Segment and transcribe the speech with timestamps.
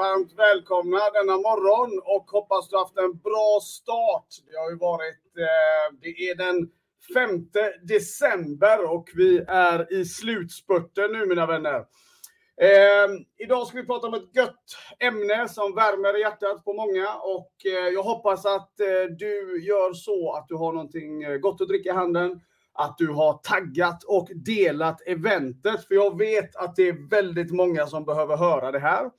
[0.00, 4.26] Varmt välkomna denna morgon och hoppas du haft en bra start.
[4.50, 6.70] Det har ju varit, eh, det är den
[7.14, 7.46] 5
[7.82, 11.78] december och vi är i slutspurten nu mina vänner.
[12.60, 13.08] Eh,
[13.38, 14.64] idag ska vi prata om ett gött
[14.98, 19.92] ämne som värmer i hjärtat på många och eh, jag hoppas att eh, du gör
[19.92, 22.40] så att du har någonting eh, gott att dricka i handen
[22.72, 25.86] att du har taggat och delat eventet.
[25.88, 29.10] För jag vet att det är väldigt många som behöver höra det här.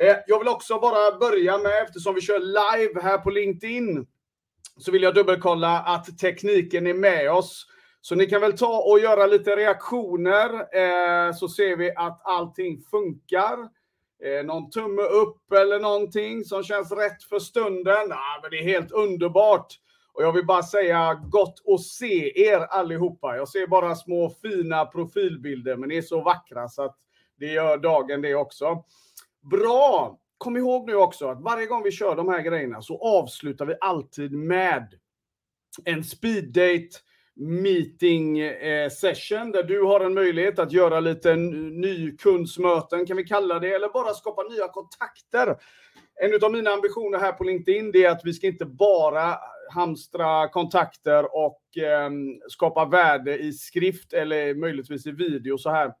[0.00, 4.06] Eh, jag vill också bara börja med, eftersom vi kör live här på LinkedIn,
[4.78, 7.66] så vill jag dubbelkolla att tekniken är med oss.
[8.00, 12.80] Så ni kan väl ta och göra lite reaktioner, eh, så ser vi att allting
[12.90, 13.58] funkar.
[14.24, 18.12] Eh, någon tumme upp eller någonting som känns rätt för stunden.
[18.12, 19.66] Ah, men det är helt underbart.
[20.12, 23.36] Och jag vill bara säga gott att se er allihopa.
[23.36, 26.96] Jag ser bara små fina profilbilder, men ni är så vackra så att
[27.38, 28.84] det gör dagen det också.
[29.42, 30.18] Bra!
[30.38, 33.74] Kom ihåg nu också att varje gång vi kör de här grejerna så avslutar vi
[33.80, 34.94] alltid med
[35.84, 36.88] en speeddate
[37.38, 43.58] meeting eh, session där du har en möjlighet att göra lite nykundsmöten kan vi kalla
[43.58, 45.56] det, eller bara skapa nya kontakter.
[46.22, 49.38] En av mina ambitioner här på LinkedIn det är att vi ska inte bara
[49.70, 55.92] hamstra kontakter och ehm, skapa värde i skrift eller möjligtvis i video så här.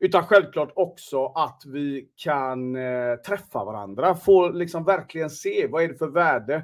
[0.00, 5.88] Utan självklart också att vi kan eh, träffa varandra, få liksom verkligen se vad är
[5.88, 6.54] det för värde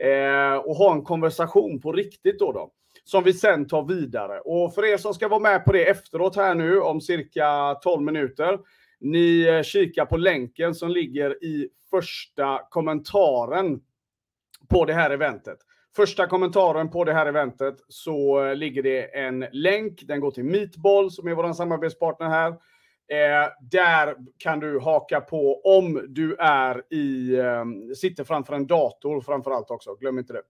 [0.00, 2.70] eh, och ha en konversation på riktigt då, då
[3.04, 4.40] som vi sen tar vidare.
[4.40, 8.02] Och för er som ska vara med på det efteråt här nu om cirka 12
[8.02, 8.58] minuter,
[9.00, 13.80] ni eh, kikar på länken som ligger i första kommentaren
[14.68, 15.58] på det här eventet.
[15.96, 20.02] Första kommentaren på det här eventet så eh, ligger det en länk.
[20.02, 22.54] Den går till Meetball som är vår samarbetspartner här.
[23.08, 27.64] Eh, där kan du haka på om du är i, eh,
[27.96, 29.94] sitter framför en dator framför allt också.
[29.94, 30.42] Glöm inte det.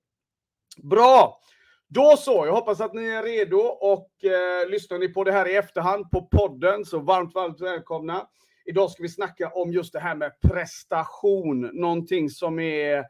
[0.82, 1.40] Bra!
[1.88, 5.48] Då så, jag hoppas att ni är redo och eh, lyssnar ni på det här
[5.48, 8.26] i efterhand på podden så varmt, varmt välkomna.
[8.64, 13.04] Idag ska vi snacka om just det här med prestation, någonting som är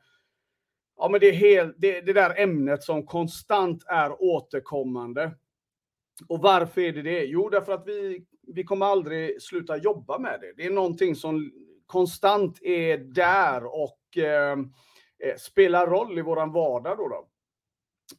[0.96, 5.30] Ja, men det är helt, det, det där ämnet som konstant är återkommande.
[6.28, 7.24] Och varför är det det?
[7.24, 10.52] Jo, därför att vi, vi kommer aldrig sluta jobba med det.
[10.56, 11.52] Det är någonting som
[11.86, 14.58] konstant är där och eh,
[15.24, 16.98] eh, spelar roll i våran vardag.
[16.98, 17.28] Då, då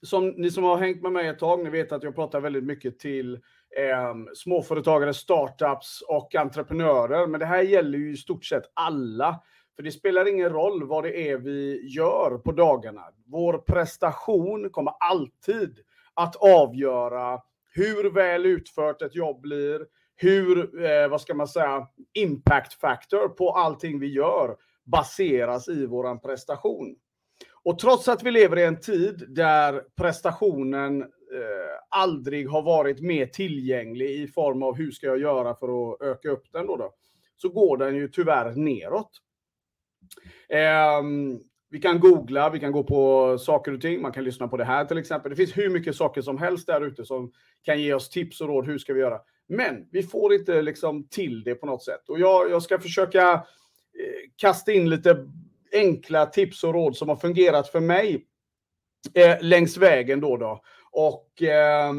[0.01, 2.63] Som ni som har hängt med mig ett tag, ni vet att jag pratar väldigt
[2.63, 3.33] mycket till
[3.77, 7.27] eh, småföretagare, startups och entreprenörer.
[7.27, 9.43] Men det här gäller ju i stort sett alla.
[9.75, 13.01] För det spelar ingen roll vad det är vi gör på dagarna.
[13.25, 15.79] Vår prestation kommer alltid
[16.13, 17.41] att avgöra
[17.77, 19.85] hur väl utfört ett jobb blir,
[20.17, 24.55] hur, eh, vad ska man säga, impact factor på allting vi gör
[24.85, 26.95] baseras i våran prestation.
[27.63, 31.07] Och trots att vi lever i en tid där prestationen eh,
[31.89, 36.29] aldrig har varit mer tillgänglig i form av hur ska jag göra för att öka
[36.29, 36.94] upp den då, då
[37.38, 39.11] så går den ju tyvärr neråt.
[40.49, 41.01] Eh,
[41.69, 44.66] vi kan googla, vi kan gå på saker och ting, man kan lyssna på det
[44.66, 45.29] här till exempel.
[45.29, 47.31] Det finns hur mycket saker som helst där ute som
[47.63, 49.19] kan ge oss tips och råd, hur ska vi göra?
[49.47, 52.09] Men vi får inte liksom till det på något sätt.
[52.09, 55.28] Och jag, jag ska försöka eh, kasta in lite
[55.74, 58.25] enkla tips och råd som har fungerat för mig
[59.13, 60.38] eh, längs vägen då.
[60.38, 60.62] då.
[60.91, 61.94] Och eh,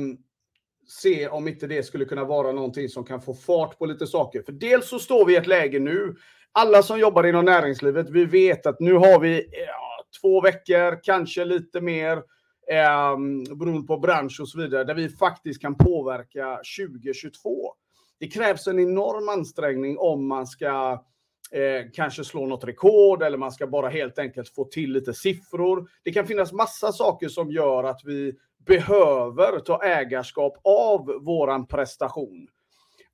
[0.88, 4.42] se om inte det skulle kunna vara någonting som kan få fart på lite saker.
[4.42, 6.16] För dels så står vi i ett läge nu
[6.52, 11.44] alla som jobbar inom näringslivet, vi vet att nu har vi ja, två veckor, kanske
[11.44, 12.22] lite mer,
[12.70, 13.16] eh,
[13.56, 17.74] beroende på bransch och så vidare, där vi faktiskt kan påverka 2022.
[18.20, 21.04] Det krävs en enorm ansträngning om man ska
[21.52, 25.88] eh, kanske slå något rekord eller man ska bara helt enkelt få till lite siffror.
[26.04, 28.34] Det kan finnas massa saker som gör att vi
[28.66, 32.48] behöver ta ägarskap av våran prestation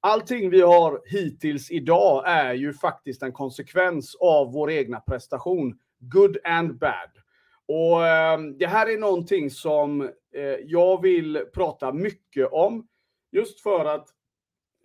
[0.05, 5.79] allting vi har hittills idag är ju faktiskt en konsekvens av vår egna prestation.
[5.99, 7.11] Good and bad.
[7.69, 10.03] Och eh, det här är någonting som
[10.35, 12.89] eh, jag vill prata mycket om.
[13.33, 14.09] Just för att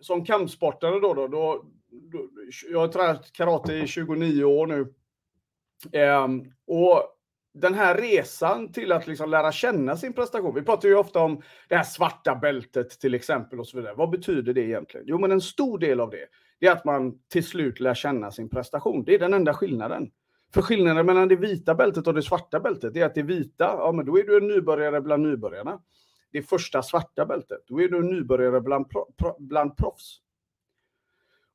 [0.00, 2.28] som kampsportare då, då, då, då
[2.70, 4.94] jag har tränat karate i 29 år nu.
[5.92, 6.28] Eh,
[6.66, 7.16] och
[7.54, 10.54] den här resan till att liksom lära känna sin prestation.
[10.54, 13.94] Vi pratar ju ofta om det här svarta bältet till exempel och så vidare.
[13.94, 15.06] Vad betyder det egentligen?
[15.08, 16.26] Jo, men en stor del av det,
[16.60, 19.04] det är att man till slut lär känna sin prestation.
[19.04, 20.10] Det är den enda skillnaden.
[20.54, 23.92] För skillnaden mellan det vita bältet och det svarta bältet är att det vita, ja
[23.92, 25.80] men då är du en nybörjare bland nybörjarna.
[26.32, 30.20] Det första svarta bältet, då är du en nybörjare bland, pro, pro, bland proffs.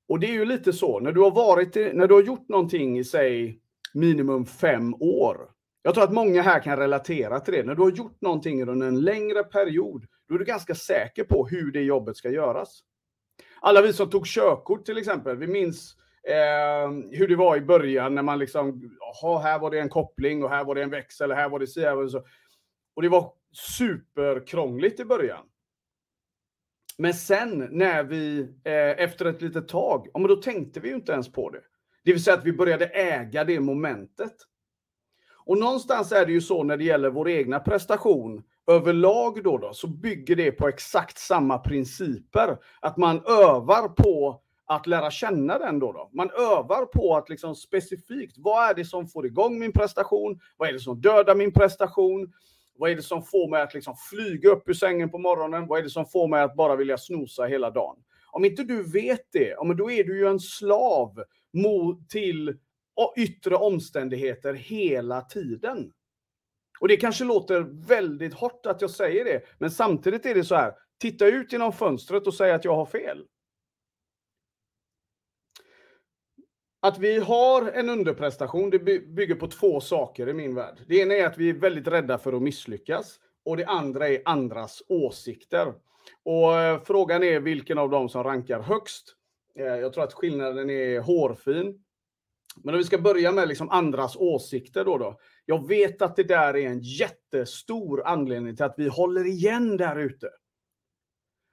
[0.07, 3.00] Och det är ju lite så, när du har varit, när du har gjort någonting
[3.00, 3.59] i, säg,
[3.94, 5.50] minimum fem år.
[5.81, 7.63] Jag tror att många här kan relatera till det.
[7.63, 11.48] När du har gjort någonting under en längre period, då är du ganska säker på
[11.48, 12.83] hur det jobbet ska göras.
[13.59, 15.95] Alla vi som tog körkort till exempel, vi minns
[16.27, 20.44] eh, hur det var i början när man liksom, jaha, här var det en koppling
[20.44, 22.25] och här var det en växel, här var det så, här var det så.
[22.95, 25.45] Och det var superkrångligt i början.
[26.98, 30.95] Men sen när vi, eh, efter ett litet tag, ja, men då tänkte vi ju
[30.95, 31.62] inte ens på det.
[32.04, 34.33] Det vill säga att vi började äga det momentet.
[35.45, 39.74] Och någonstans är det ju så när det gäller vår egna prestation överlag då, då
[39.74, 42.57] så bygger det på exakt samma principer.
[42.80, 45.91] Att man övar på att lära känna den då.
[45.91, 46.09] då.
[46.13, 50.39] Man övar på att liksom specifikt, vad är det som får igång min prestation?
[50.57, 52.33] Vad är det som dödar min prestation?
[52.77, 55.67] Vad är det som får mig att liksom flyga upp ur sängen på morgonen?
[55.67, 57.95] Vad är det som får mig att bara vilja snosa hela dagen?
[58.31, 61.23] Om inte du vet det, ja, men då är du ju en slav
[61.53, 62.57] mot, till
[63.17, 65.91] yttre omständigheter hela tiden.
[66.79, 70.56] Och det kanske låter väldigt hårt att jag säger det, men samtidigt är det så
[70.56, 73.25] här, titta ut genom fönstret och säg att jag har fel.
[76.85, 80.77] Att vi har en underprestation, det bygger på två saker i min värld.
[80.87, 84.21] Det ena är att vi är väldigt rädda för att misslyckas och det andra är
[84.25, 85.73] andras åsikter.
[86.23, 89.15] Och eh, frågan är vilken av dem som rankar högst.
[89.59, 91.83] Eh, jag tror att skillnaden är hårfin.
[92.63, 95.19] Men om vi ska börja med liksom andras åsikter då, då.
[95.45, 99.95] Jag vet att det där är en jättestor anledning till att vi håller igen där
[99.95, 100.29] ute.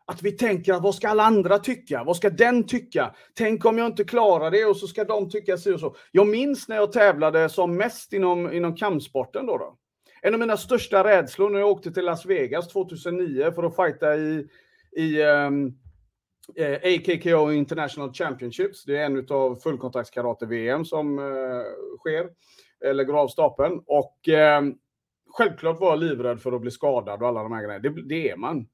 [0.06, 2.04] Att vi tänker vad ska alla andra tycka?
[2.04, 3.14] Vad ska den tycka?
[3.34, 5.96] Tänk om jag inte klarar det och så ska de tycka så och så.
[6.10, 9.76] Jag minns när jag tävlade som mest inom, inom kampsporten då, då.
[10.22, 14.16] En av mina största rädslor när jag åkte till Las Vegas 2009 för att fighta
[14.16, 14.46] i,
[14.96, 15.74] i um,
[16.56, 18.84] eh, AKKO International Championships.
[18.84, 21.24] Det är en av fullkontaktskarate-VM som eh,
[21.98, 22.28] sker,
[22.84, 23.82] eller går av stapeln.
[23.86, 24.62] Och eh,
[25.30, 27.88] självklart var jag livrädd för att bli skadad och alla de här grejerna.
[27.88, 28.66] Det, det är man.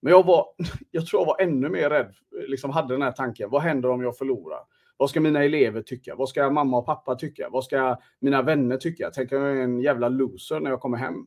[0.00, 0.46] Men jag var,
[0.90, 2.14] jag tror jag var ännu mer rädd,
[2.48, 4.60] liksom hade den här tanken, vad händer om jag förlorar?
[4.96, 6.14] Vad ska mina elever tycka?
[6.14, 7.48] Vad ska mamma och pappa tycka?
[7.50, 9.10] Vad ska mina vänner tycka?
[9.14, 11.26] Tänk om jag är en jävla loser när jag kommer hem.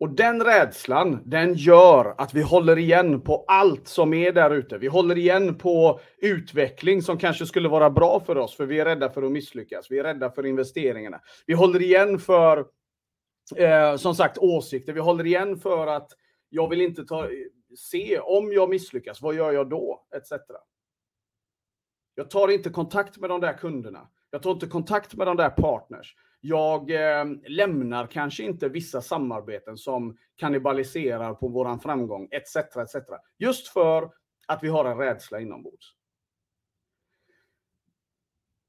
[0.00, 4.78] Och den rädslan, den gör att vi håller igen på allt som är där ute.
[4.78, 8.84] Vi håller igen på utveckling som kanske skulle vara bra för oss, för vi är
[8.84, 9.90] rädda för att misslyckas.
[9.90, 11.20] Vi är rädda för investeringarna.
[11.46, 12.66] Vi håller igen för,
[13.56, 14.92] eh, som sagt, åsikter.
[14.92, 16.08] Vi håller igen för att
[16.54, 17.28] jag vill inte ta,
[17.76, 20.06] se om jag misslyckas, vad gör jag då?
[20.16, 20.32] Etc.
[22.14, 24.08] Jag tar inte kontakt med de där kunderna.
[24.30, 26.16] Jag tar inte kontakt med de där partners.
[26.40, 32.56] Jag eh, lämnar kanske inte vissa samarbeten som kannibaliserar på våran framgång, etc.
[32.56, 32.96] etc.
[33.38, 34.10] Just för
[34.48, 35.94] att vi har en rädsla inombords.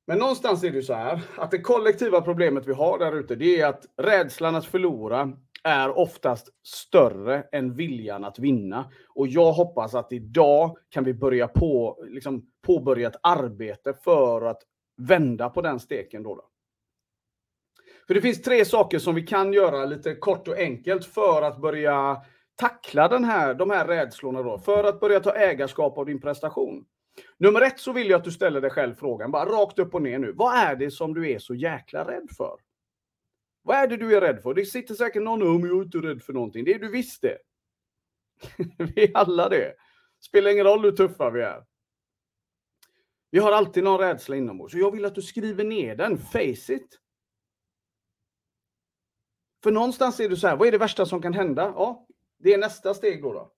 [0.08, 3.60] Men någonstans är det så här att det kollektiva problemet vi har där ute, det
[3.60, 8.92] är att rädslan att förlora är oftast större än viljan att vinna.
[9.10, 14.62] Och jag hoppas att idag kan vi börja på, liksom, påbörja ett arbete för att
[14.98, 16.24] vända på den steken.
[16.24, 16.50] Då, då.
[18.08, 21.62] För det finns tre saker som vi kan göra lite kort och enkelt för att
[21.62, 22.18] börja
[22.56, 24.42] tackla den här, de här rädslorna.
[24.42, 26.86] Då, för att börja ta ägarskap av din prestation.
[27.38, 30.02] Nummer ett så vill jag att du ställer dig själv frågan, bara rakt upp och
[30.02, 30.32] ner nu.
[30.32, 32.65] Vad är det som du är så jäkla rädd för?
[33.66, 34.54] Vad är det du är rädd för?
[34.54, 36.66] Det sitter säkert någon om jag är inte rädd för någonting.
[36.66, 37.38] Det är du visst det.
[38.78, 39.76] vi är alla det.
[40.20, 41.66] Spelar ingen roll hur tuffa vi är.
[43.32, 44.72] Vi har alltid någon rädsla inombords.
[44.72, 46.18] Så jag vill att du skriver ner den.
[46.18, 47.00] Face it.
[49.64, 51.74] För någonstans är du så här, vad är det värsta som kan hända?
[51.76, 52.08] Ja,
[52.38, 53.34] det är nästa steg då.
[53.34, 53.52] då.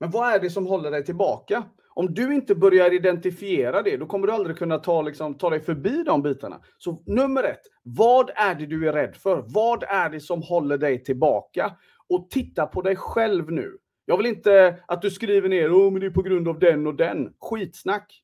[0.00, 1.64] Men vad är det som håller dig tillbaka?
[1.98, 5.60] Om du inte börjar identifiera det, då kommer du aldrig kunna ta, liksom, ta dig
[5.60, 6.60] förbi de bitarna.
[6.78, 9.44] Så nummer ett, vad är det du är rädd för?
[9.46, 11.76] Vad är det som håller dig tillbaka?
[12.08, 13.78] Och titta på dig själv nu.
[14.04, 16.86] Jag vill inte att du skriver ner, oh, men det är på grund av den
[16.86, 17.34] och den.
[17.40, 18.22] Skitsnack.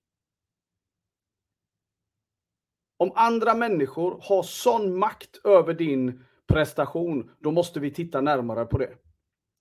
[2.96, 8.78] Om andra människor har sån makt över din prestation, då måste vi titta närmare på
[8.78, 8.90] det.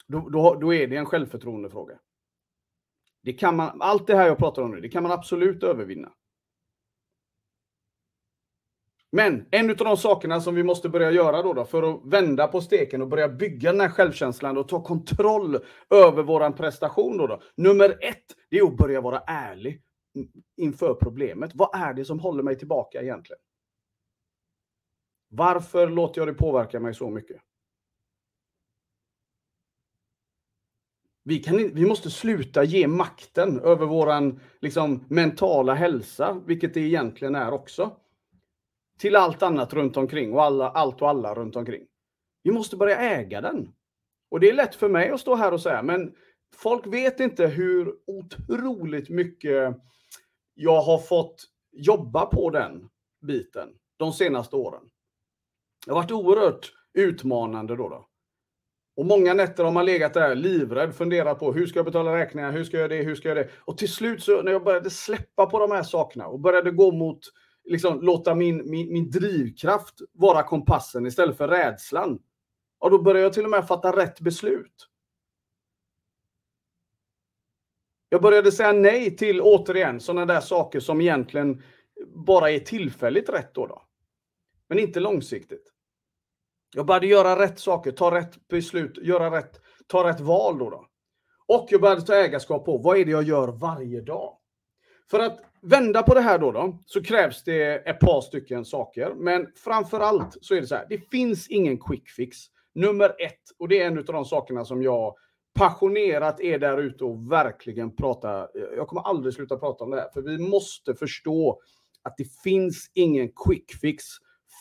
[0.08, 2.00] Då, då, då är det en självförtroendefråga.
[3.24, 6.12] Det kan man, allt det här jag pratar om nu, det kan man absolut övervinna.
[9.12, 12.48] Men en av de sakerna som vi måste börja göra då, då, för att vända
[12.48, 15.58] på steken och börja bygga den här självkänslan och ta kontroll
[15.90, 17.42] över våran prestation då, då.
[17.56, 19.82] Nummer ett, det är att börja vara ärlig
[20.58, 21.52] inför problemet.
[21.54, 23.42] Vad är det som håller mig tillbaka egentligen?
[25.30, 27.42] Varför låter jag det påverka mig så mycket?
[31.24, 37.36] Vi, kan, vi måste sluta ge makten över vår liksom, mentala hälsa, vilket det egentligen
[37.36, 37.96] är också.
[39.00, 41.86] Till allt annat runt omkring och alla, allt och alla runt omkring.
[42.44, 43.74] Vi måste börja äga den.
[44.32, 46.16] Och det är lätt för mig att stå här och säga, men
[46.56, 49.78] folk vet inte hur otroligt mycket
[50.54, 52.90] jag har fått jobba på den
[53.22, 54.90] biten de senaste åren.
[55.86, 57.90] Det har varit oerhört utmanande då.
[57.90, 58.08] då.
[59.02, 62.52] Och många nätter har man legat där livrädd, funderat på hur ska jag betala räkningar,
[62.52, 63.54] hur ska jag göra det, hur ska jag göra det?
[63.60, 66.92] Och till slut så när jag började släppa på de här sakerna och började gå
[66.92, 67.20] mot,
[67.64, 72.20] liksom låta min, min, min drivkraft vara kompassen istället för rädslan.
[72.80, 74.88] Och då började jag till och med fatta rätt beslut.
[78.10, 81.64] Jag började säga nej till, återigen, sådana där saker som egentligen
[82.16, 83.68] bara är tillfälligt rätt då.
[83.68, 83.84] då.
[84.68, 85.71] Men inte långsiktigt.
[86.74, 90.70] Jag började göra rätt saker, ta rätt beslut, göra rätt, ta rätt val då.
[90.70, 90.86] då.
[91.48, 94.38] Och jag började ta ägarskap på vad är det jag gör varje dag.
[95.12, 99.14] För att vända på det här då, då så krävs det ett par stycken saker.
[99.16, 102.38] Men framför allt så är det så här, det finns ingen quick fix.
[102.76, 105.16] Nummer ett, och det är en av de sakerna som jag
[105.54, 110.10] passionerat är där ute och verkligen pratar, Jag kommer aldrig sluta prata om det här,
[110.14, 111.60] för vi måste förstå
[112.04, 114.04] att det finns ingen quick fix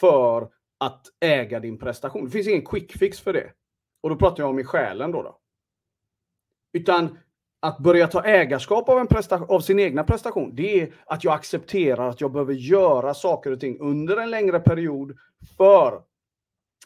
[0.00, 0.49] för
[0.81, 2.25] att äga din prestation.
[2.25, 3.53] Det finns ingen quick fix för det.
[4.01, 5.23] Och då pratar jag om i själen då.
[5.23, 5.39] då.
[6.73, 7.19] Utan
[7.61, 9.09] att börja ta ägarskap av, en
[9.49, 13.61] av sin egna prestation, det är att jag accepterar att jag behöver göra saker och
[13.61, 15.19] ting under en längre period
[15.57, 16.03] för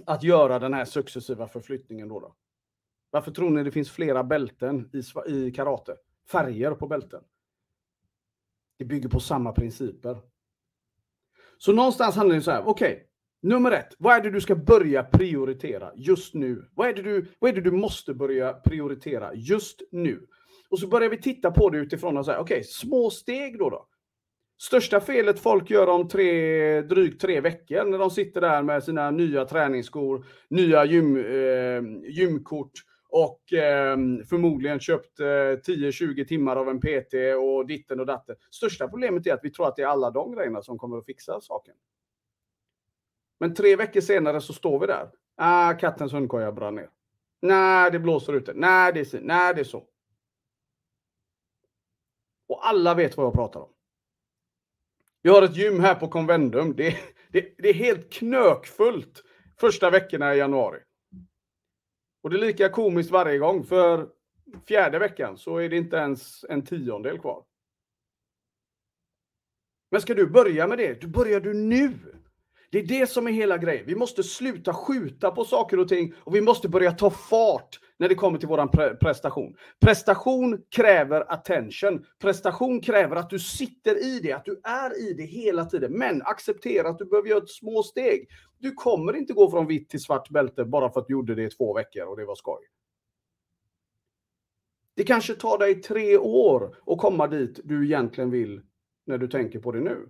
[0.06, 2.08] att göra den här successiva förflyttningen.
[2.08, 2.34] Då, då.
[3.10, 5.96] Varför tror ni det finns flera bälten i, i karate?
[6.30, 7.22] Färger på bälten.
[8.78, 10.18] Det bygger på samma principer.
[11.58, 13.06] Så någonstans handlar det så här, okej, okay,
[13.44, 16.64] nummer ett, vad är det du ska börja prioritera just nu?
[16.74, 20.26] Vad är det du, vad är det du måste börja prioritera just nu?
[20.68, 23.70] Och så börjar vi titta på det utifrån och säga, okej, okay, små steg då
[23.70, 23.88] då.
[24.58, 29.10] Största felet folk gör om tre, drygt tre veckor när de sitter där med sina
[29.10, 32.72] nya träningsskor, nya gym, eh, gymkort
[33.08, 33.96] och eh,
[34.28, 38.36] förmodligen köpt eh, 10-20 timmar av en PT och ditten och datten.
[38.50, 41.06] Största problemet är att vi tror att det är alla de grejerna som kommer att
[41.06, 41.74] fixa saken.
[43.38, 45.10] Men tre veckor senare så står vi där.
[45.36, 46.90] Ah, kattens hundkoja brann ner.
[47.42, 48.52] Nej, det blåser ute.
[48.54, 49.18] Nej, det är så.
[49.20, 49.84] Nej, det är så.
[52.48, 53.68] Och alla vet vad jag pratar om.
[55.22, 56.76] Vi har ett gym här på Convendum.
[56.76, 56.96] Det,
[57.28, 59.22] det, det är helt knökfullt
[59.60, 60.80] första veckorna i januari.
[62.22, 64.08] Och det är lika komiskt varje gång, för
[64.68, 67.44] fjärde veckan så är det inte ens en tiondel kvar.
[69.90, 71.98] Men ska du börja med det, då börjar du nu.
[72.70, 73.84] Det är det som är hela grejen.
[73.86, 78.08] Vi måste sluta skjuta på saker och ting och vi måste börja ta fart när
[78.08, 79.56] det kommer till våran pre prestation.
[79.80, 82.04] Prestation kräver attention.
[82.18, 85.92] Prestation kräver att du sitter i det, att du är i det hela tiden.
[85.92, 88.28] Men acceptera att du behöver göra ett små steg.
[88.58, 91.42] Du kommer inte gå från vitt till svart bälte bara för att du gjorde det
[91.42, 92.64] i två veckor och det var skoj.
[94.96, 98.62] Det kanske tar dig tre år att komma dit du egentligen vill
[99.06, 100.08] när du tänker på det nu.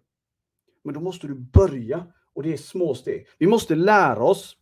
[0.85, 3.27] Men då måste du börja och det är små steg.
[3.39, 4.57] Vi måste lära oss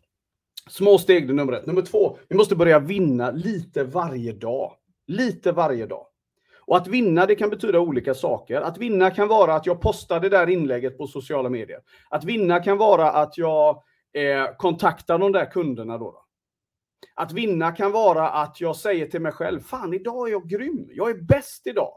[0.70, 1.66] Små steg är nummer ett.
[1.66, 4.72] Nummer två, vi måste börja vinna lite varje dag.
[5.06, 6.06] Lite varje dag.
[6.66, 8.60] Och att vinna, det kan betyda olika saker.
[8.60, 11.80] Att vinna kan vara att jag postar det där inlägget på sociala medier.
[12.10, 16.24] Att vinna kan vara att jag eh, kontaktar de där kunderna då, då.
[17.14, 20.88] Att vinna kan vara att jag säger till mig själv, fan idag är jag grym,
[20.90, 21.92] jag är bäst idag.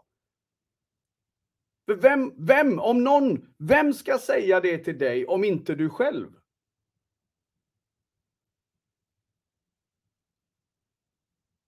[1.85, 6.27] För vem, vem, om någon, vem ska säga det till dig om inte du själv?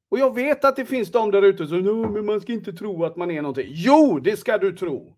[0.10, 2.74] Och jag vet att det finns de där ute som säger men man ska inte
[2.74, 3.68] tro att man är någonting.
[3.70, 5.18] Jo, det ska du tro.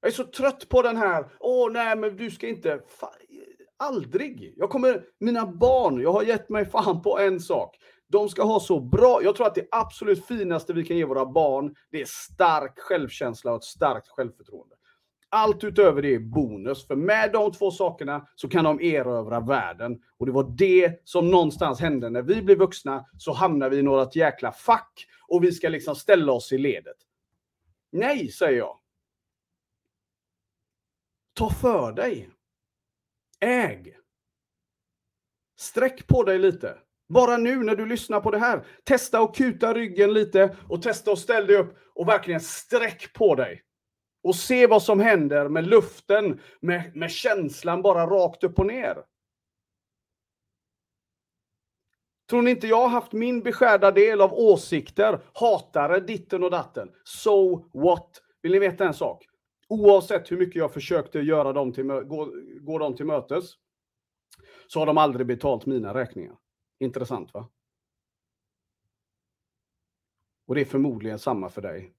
[0.00, 2.80] Jag är så trött på den här, åh nej men du ska inte,
[3.76, 4.54] aldrig.
[4.56, 7.76] Jag kommer, mina barn, jag har gett mig fan på en sak.
[8.08, 11.26] De ska ha så bra, jag tror att det absolut finaste vi kan ge våra
[11.26, 14.76] barn, det är stark självkänsla och ett starkt självförtroende.
[15.28, 20.02] Allt utöver det är bonus, för med de två sakerna så kan de erövra världen.
[20.18, 23.82] Och det var det som någonstans hände när vi blev vuxna, så hamnar vi i
[23.82, 26.96] något jäkla fack och vi ska liksom ställa oss i ledet.
[27.92, 28.78] Nej, säger jag.
[31.34, 32.30] Ta för dig.
[33.40, 33.96] Äg.
[35.56, 36.78] Sträck på dig lite.
[37.08, 38.66] Bara nu när du lyssnar på det här.
[38.84, 43.34] Testa att kuta ryggen lite och testa att ställa dig upp och verkligen sträck på
[43.34, 43.62] dig.
[44.22, 48.96] Och se vad som händer med luften, med, med känslan bara rakt upp och ner.
[52.30, 56.90] Tror ni inte jag har haft min beskärda del av åsikter, hatare, ditten och datten?
[57.04, 58.22] So what?
[58.42, 59.26] Vill ni veta en sak?
[59.68, 63.44] Oavsett hur mycket jag försökte göra dem till, gå, gå dem till mötes,
[64.66, 66.36] så har de aldrig betalt mina räkningar.
[66.78, 67.48] Intressant va?
[70.46, 71.92] Och det är förmodligen samma för dig.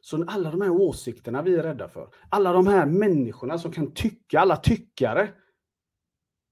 [0.00, 3.94] Så alla de här åsikterna vi är rädda för, alla de här människorna som kan
[3.94, 5.28] tycka, alla tyckare,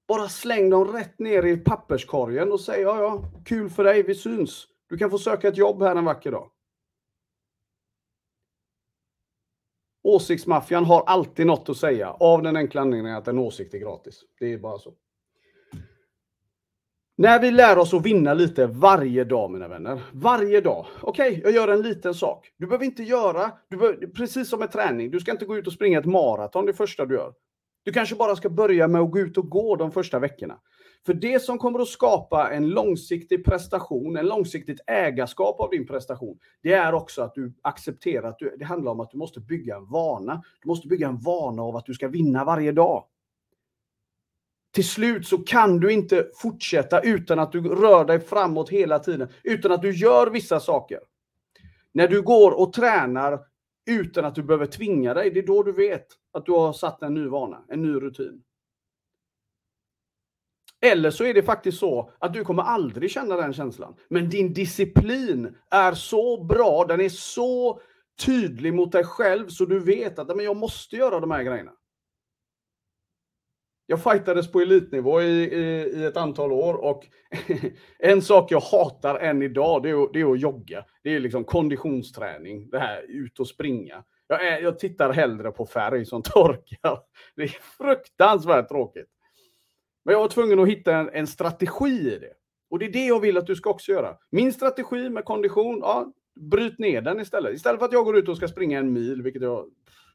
[0.07, 4.15] bara släng dem rätt ner i papperskorgen och säg ja, ja, kul för dig, vi
[4.15, 4.67] syns.
[4.89, 6.51] Du kan få söka ett jobb här en vacker dag.
[10.03, 14.23] Åsiktsmaffian har alltid något att säga av den enkla anledningen att en åsikt är gratis.
[14.39, 14.93] Det är bara så.
[17.21, 20.01] När vi lär oss att vinna lite varje dag, mina vänner.
[20.11, 20.85] Varje dag.
[21.01, 22.51] Okej, okay, jag gör en liten sak.
[22.57, 25.67] Du behöver inte göra, du behöver, precis som med träning, du ska inte gå ut
[25.67, 27.33] och springa ett maraton det första du gör.
[27.83, 30.57] Du kanske bara ska börja med att gå ut och gå de första veckorna.
[31.05, 36.37] För det som kommer att skapa en långsiktig prestation, en långsiktigt ägarskap av din prestation,
[36.63, 39.75] det är också att du accepterar att du, det handlar om att du måste bygga
[39.75, 40.41] en vana.
[40.61, 43.03] Du måste bygga en vana av att du ska vinna varje dag.
[44.71, 49.29] Till slut så kan du inte fortsätta utan att du rör dig framåt hela tiden,
[49.43, 50.99] utan att du gör vissa saker.
[51.93, 53.39] När du går och tränar
[53.89, 57.01] utan att du behöver tvinga dig, det är då du vet att du har satt
[57.01, 58.43] en ny vana, en ny rutin.
[60.81, 63.95] Eller så är det faktiskt så att du kommer aldrig känna den känslan.
[64.09, 67.81] Men din disciplin är så bra, den är så
[68.25, 71.71] tydlig mot dig själv så du vet att men jag måste göra de här grejerna.
[73.91, 77.07] Jag fightades på elitnivå i, i, i ett antal år och
[77.99, 80.85] en sak jag hatar än idag, det är, att, det är att jogga.
[81.03, 84.03] Det är liksom konditionsträning, det här ut och springa.
[84.27, 86.99] Jag, är, jag tittar hellre på färg som torkar.
[87.35, 89.09] Det är fruktansvärt tråkigt.
[90.05, 92.33] Men jag var tvungen att hitta en, en strategi i det.
[92.69, 94.17] Och det är det jag vill att du ska också göra.
[94.29, 97.53] Min strategi med kondition, ja, bryt ner den istället.
[97.53, 99.65] Istället för att jag går ut och ska springa en mil, vilket jag,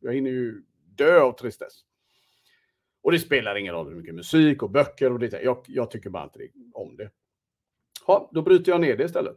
[0.01, 0.63] jag hinner ju
[0.97, 1.83] dö av tristess.
[3.07, 5.43] Och det spelar ingen roll hur mycket musik och böcker och det.
[5.43, 7.11] Jag, jag tycker bara inte om det.
[8.07, 9.37] Ja, då bryter jag ner det istället.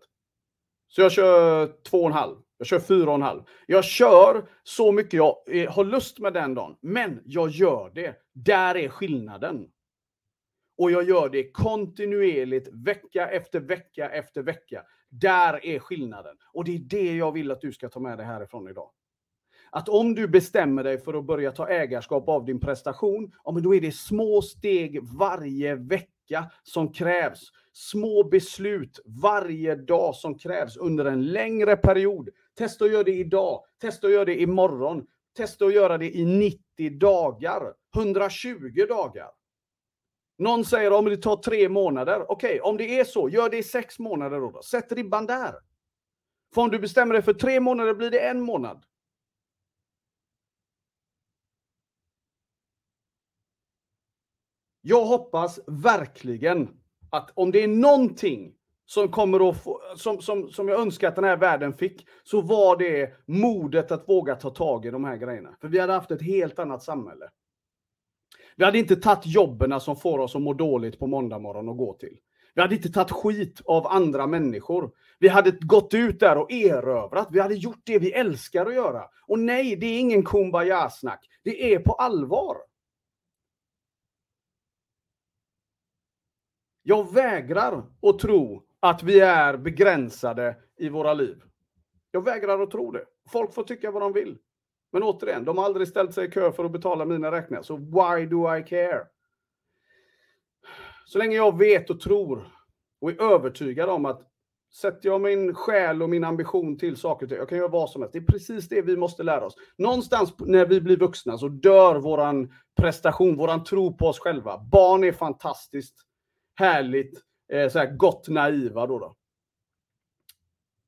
[0.88, 2.36] Så jag kör två och en halv.
[2.58, 3.44] Jag kör fyra och en halv.
[3.68, 6.78] Jag kör så mycket jag eh, har lust med den dagen.
[6.82, 8.16] Men jag gör det.
[8.34, 9.68] Där är skillnaden.
[10.78, 14.84] Och jag gör det kontinuerligt vecka efter vecka efter vecka.
[15.10, 16.38] Där är skillnaden.
[16.54, 18.92] Och det är det jag vill att du ska ta med dig härifrån idag
[19.72, 23.64] att om du bestämmer dig för att börja ta ägarskap av din prestation, ja, men
[23.64, 27.52] då är det små steg varje vecka som krävs.
[27.74, 32.30] Små beslut varje dag som krävs under en längre period.
[32.58, 35.06] Testa att göra det idag, testa att göra det imorgon,
[35.38, 39.28] testa att göra det i 90 dagar, 120 dagar.
[40.38, 42.32] Någon säger om det tar tre månader.
[42.32, 44.62] Okej, okay, om det är så, gör det i sex månader då.
[44.62, 45.56] Sätt ribban där.
[46.54, 48.84] För om du bestämmer dig för tre månader blir det en månad.
[54.90, 56.70] Jag hoppas verkligen
[57.10, 58.54] att om det är någonting
[58.86, 62.42] som kommer att få, som, som, som jag önskar att den här världen fick, så
[62.42, 65.50] var det modet att våga ta tag i de här grejerna.
[65.62, 67.30] För vi hade haft ett helt annat samhälle.
[68.56, 71.78] Vi hade inte tagit jobben som får oss att må dåligt på måndag morgon och
[71.78, 72.18] gå till.
[72.56, 74.92] Vi hade inte tagit skit av andra människor.
[75.20, 77.28] Vi hade gått ut där och erövrat.
[77.32, 79.04] Vi hade gjort det vi älskar att göra.
[79.28, 81.20] Och nej, det är ingen kumbaya-snack.
[81.44, 82.56] Det är på allvar.
[86.90, 91.44] Jag vägrar att tro att vi är begränsade i våra liv.
[92.12, 93.06] Jag vägrar att tro det.
[93.32, 94.38] Folk får tycka vad de vill.
[94.92, 97.76] Men återigen, de har aldrig ställt sig i kö för att betala mina räkningar, så
[97.76, 99.08] why do I care?
[101.06, 102.48] Så länge jag vet och tror
[103.02, 104.22] och är övertygad om att
[104.82, 107.90] sätter jag min själ och min ambition till saker och ting, jag kan göra vad
[107.90, 108.14] som helst.
[108.14, 109.56] Det är precis det vi måste lära oss.
[109.78, 114.58] Någonstans när vi blir vuxna så dör våran prestation, våran tro på oss själva.
[114.58, 116.09] Barn är fantastiskt
[116.60, 119.16] härligt, eh, så här gott naiva då, då.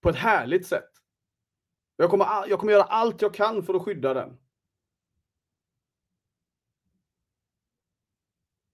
[0.01, 0.89] På ett härligt sätt.
[1.95, 4.37] Jag kommer, jag kommer göra allt jag kan för att skydda den.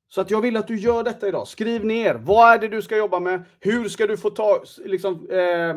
[0.07, 1.47] Så att jag vill att du gör detta idag.
[1.47, 2.15] Skriv ner.
[2.15, 3.43] Vad är det du ska jobba med?
[3.59, 5.75] Hur ska du få ta, liksom, eh,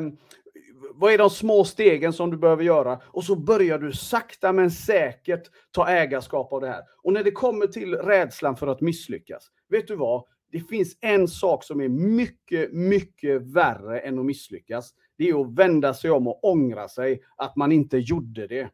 [0.95, 3.01] vad är de små stegen som du behöver göra?
[3.05, 6.83] Och så börjar du sakta men säkert ta ägarskap av det här.
[7.03, 10.25] Och när det kommer till rädslan för att misslyckas, vet du vad?
[10.51, 14.95] Det finns en sak som är mycket, mycket värre än att misslyckas.
[15.19, 18.71] Det är att vända sig om och ångra sig att man inte gjorde det.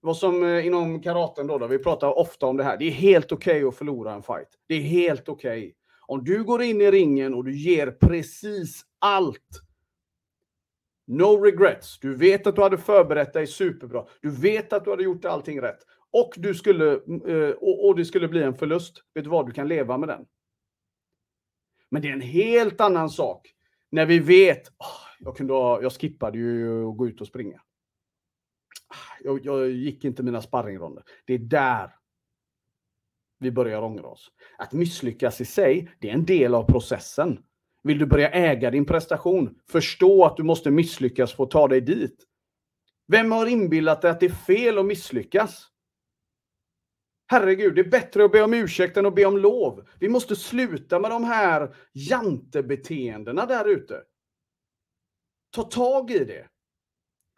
[0.00, 2.76] Vad som eh, inom karaten då, då, vi pratar ofta om det här.
[2.76, 4.48] Det är helt okej okay att förlora en fight.
[4.66, 5.58] Det är helt okej.
[5.58, 5.74] Okay.
[6.06, 9.62] Om du går in i ringen och du ger precis allt.
[11.06, 11.98] No regrets.
[11.98, 14.06] Du vet att du hade förberett dig superbra.
[14.20, 15.78] Du vet att du hade gjort allting rätt.
[16.10, 16.92] Och, du skulle,
[17.26, 19.02] eh, och, och, det skulle bli en förlust.
[19.14, 19.46] Vet du vad?
[19.46, 20.26] Du kan leva med den.
[21.90, 23.54] Men det är en helt annan sak
[23.90, 27.62] när vi vet, oh, jag, kunde ha, jag skippade ju att gå ut och springa.
[28.88, 31.04] Ah, jag, jag gick inte mina sparringronder.
[31.24, 31.94] Det är där
[33.38, 34.30] vi börjar ångra oss.
[34.58, 37.44] Att misslyckas i sig, det är en del av processen.
[37.82, 41.80] Vill du börja äga din prestation, förstå att du måste misslyckas för att ta dig
[41.80, 42.24] dit.
[43.06, 45.66] Vem har inbillat dig att det är fel att misslyckas?
[47.30, 49.88] Herregud, det är bättre att be om ursäkt än att be om lov.
[50.00, 54.02] Vi måste sluta med de här jantebeteendena där ute.
[55.50, 56.48] Ta tag i det.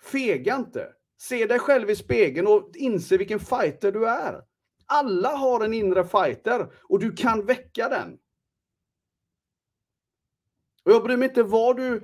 [0.02, 0.92] Fega inte.
[1.18, 4.42] Se dig själv i spegeln och inse vilken fighter du är.
[4.86, 8.18] Alla har en inre fighter och du kan väcka den.
[10.84, 11.96] Och jag bryr mig inte vad du,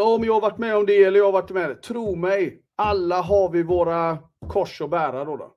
[0.00, 1.76] om jag har varit med om det eller jag har varit med det.
[1.76, 5.36] Tro mig, alla har vi våra kors att bära då.
[5.36, 5.56] då.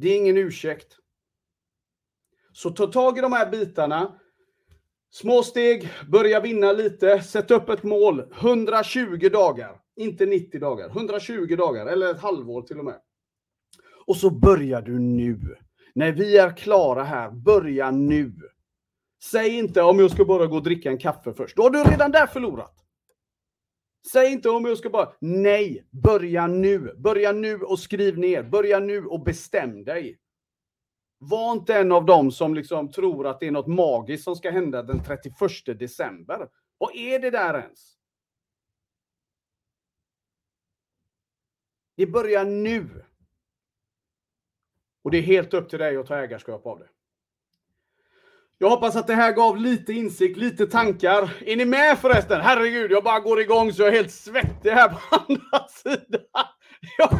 [0.00, 0.96] Det är ingen ursäkt.
[2.52, 4.18] Så ta tag i de här bitarna.
[5.10, 8.32] Små steg, börja vinna lite, sätt upp ett mål.
[8.40, 10.88] 120 dagar, inte 90 dagar.
[10.88, 13.00] 120 dagar, eller ett halvår till och med.
[14.06, 15.38] Och så börjar du nu.
[15.94, 18.32] När vi är klara här, börja nu.
[19.22, 21.56] Säg inte om jag ska bara gå och dricka en kaffe först.
[21.56, 22.74] Då har du redan där förlorat.
[24.12, 26.94] Säg inte om jag ska bara, nej, börja nu.
[26.96, 28.42] Börja nu och skriv ner.
[28.42, 30.18] Börja nu och bestäm dig.
[31.18, 34.50] Var inte en av dem som liksom tror att det är något magiskt som ska
[34.50, 35.38] hända den 31
[35.78, 36.48] december.
[36.78, 37.96] Vad är det där ens?
[41.96, 43.04] Det börjar nu.
[45.02, 46.88] Och det är helt upp till dig att ta ägarskap av det.
[48.62, 51.42] Jag hoppas att det här gav lite insikt, lite tankar.
[51.46, 52.40] Är ni med förresten?
[52.40, 56.46] Herregud, jag bara går igång så jag är helt svettig här på andra sidan.
[56.98, 57.10] Jag,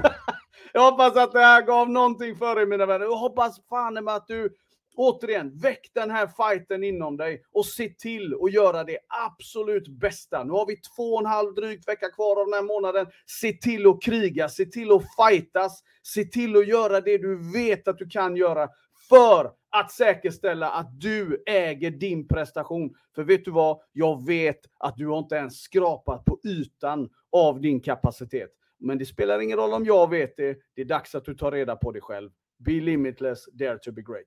[0.73, 3.05] jag hoppas att det här gav någonting för er mina vänner.
[3.05, 4.51] Jag hoppas fan med att du
[4.97, 10.45] återigen, väck den här fighten inom dig och se till att göra det absolut bästa.
[10.45, 13.07] Nu har vi två och en halv drygt vecka kvar av den här månaden.
[13.27, 17.89] Se till att kriga, se till att fightas, se till att göra det du vet
[17.89, 18.69] att du kan göra
[19.11, 22.95] för att säkerställa att du äger din prestation.
[23.15, 23.81] För vet du vad?
[23.93, 28.51] Jag vet att du har inte ens skrapat på ytan av din kapacitet.
[28.79, 30.59] Men det spelar ingen roll om jag vet det.
[30.75, 32.31] Det är dags att du tar reda på det själv.
[32.59, 34.19] Be limitless, dare to be great.